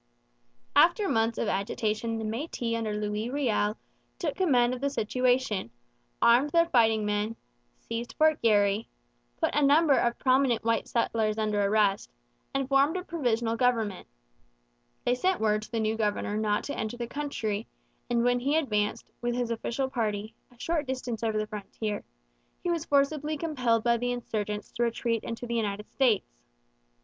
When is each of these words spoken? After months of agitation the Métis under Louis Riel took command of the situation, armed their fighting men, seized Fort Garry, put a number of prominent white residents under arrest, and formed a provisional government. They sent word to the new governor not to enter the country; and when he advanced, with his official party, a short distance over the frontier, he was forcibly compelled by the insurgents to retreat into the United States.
After 0.75 1.07
months 1.07 1.37
of 1.37 1.47
agitation 1.47 2.17
the 2.17 2.25
Métis 2.25 2.75
under 2.75 2.93
Louis 2.99 3.29
Riel 3.29 3.77
took 4.17 4.33
command 4.33 4.73
of 4.73 4.81
the 4.81 4.89
situation, 4.89 5.69
armed 6.23 6.49
their 6.49 6.65
fighting 6.65 7.05
men, 7.05 7.35
seized 7.77 8.13
Fort 8.13 8.41
Garry, 8.41 8.87
put 9.37 9.53
a 9.53 9.61
number 9.61 9.93
of 9.95 10.17
prominent 10.17 10.63
white 10.63 10.91
residents 10.95 11.37
under 11.37 11.61
arrest, 11.61 12.09
and 12.51 12.67
formed 12.67 12.97
a 12.97 13.03
provisional 13.03 13.55
government. 13.55 14.07
They 15.05 15.13
sent 15.13 15.39
word 15.39 15.61
to 15.61 15.71
the 15.71 15.79
new 15.79 15.95
governor 15.95 16.35
not 16.35 16.63
to 16.63 16.75
enter 16.75 16.97
the 16.97 17.05
country; 17.05 17.67
and 18.09 18.23
when 18.23 18.39
he 18.39 18.55
advanced, 18.55 19.11
with 19.21 19.35
his 19.35 19.51
official 19.51 19.87
party, 19.87 20.33
a 20.51 20.57
short 20.57 20.87
distance 20.87 21.21
over 21.21 21.37
the 21.37 21.45
frontier, 21.45 22.03
he 22.63 22.71
was 22.71 22.85
forcibly 22.85 23.37
compelled 23.37 23.83
by 23.83 23.97
the 23.97 24.11
insurgents 24.11 24.71
to 24.71 24.81
retreat 24.81 25.23
into 25.23 25.45
the 25.45 25.53
United 25.53 25.87
States. 25.91 26.25